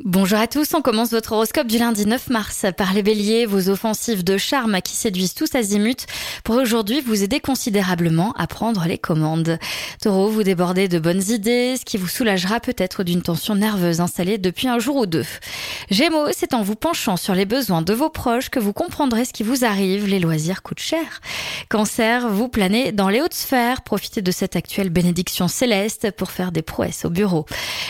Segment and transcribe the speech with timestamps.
[0.00, 3.68] Bonjour à tous, on commence votre horoscope du lundi 9 mars par les béliers, vos
[3.68, 6.06] offensives de charme qui séduisent tous azimuts
[6.42, 9.58] pour aujourd'hui vous aider considérablement à prendre les commandes.
[10.00, 14.38] Taureau, vous débordez de bonnes idées, ce qui vous soulagera peut-être d'une tension nerveuse installée
[14.38, 15.26] depuis un jour ou deux.
[15.90, 19.32] Gémeaux, c'est en vous penchant sur les besoins de vos proches que vous comprendrez ce
[19.32, 21.20] qui vous arrive, les loisirs coûtent cher.
[21.68, 26.50] Cancer, vous planez dans les hautes sphères, profitez de cette actuelle bénédiction céleste pour faire
[26.50, 27.46] des prouesses au bureau.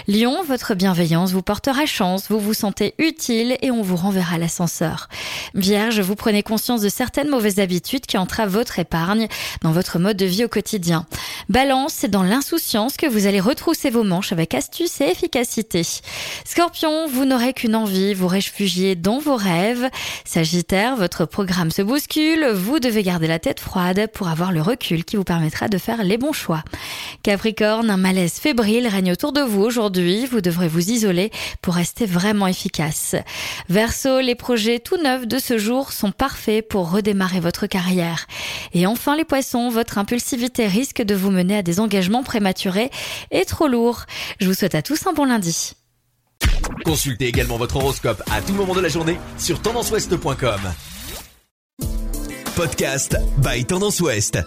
[0.08, 5.08] Lion, votre bienveillance vous portera chance vous vous sentez utile et on vous renverra l'ascenseur.
[5.54, 9.28] Vierge, vous prenez conscience de certaines mauvaises habitudes qui entravent votre épargne
[9.60, 11.06] dans votre mode de vie au quotidien.
[11.48, 15.82] Balance, c'est dans l'insouciance que vous allez retrousser vos manches avec astuce et efficacité.
[16.44, 19.88] Scorpion, vous n'aurez qu'une envie, vous réfugier dans vos rêves.
[20.24, 25.04] Sagittaire, votre programme se bouscule, vous devez garder la tête froide pour avoir le recul
[25.04, 26.64] qui vous permettra de faire les bons choix.
[27.22, 32.06] Capricorne, un malaise fébrile règne autour de vous aujourd'hui, vous devrez vous isoler pour rester
[32.06, 33.16] vraiment efficace.
[33.68, 38.28] Verso, les projets tout neufs de ce jour sont parfaits pour redémarrer votre carrière.
[38.72, 42.90] Et enfin les poissons, votre impulsivité risque de vous mener à des engagements prématurés
[43.32, 44.04] et trop lourds.
[44.38, 45.72] Je vous souhaite à tous un bon lundi.
[46.84, 50.60] Consultez également votre horoscope à tout moment de la journée sur tendanceouest.com.
[52.54, 54.38] Podcast by Tendance Ouest.